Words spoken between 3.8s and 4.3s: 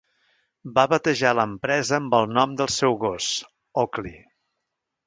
Oakley.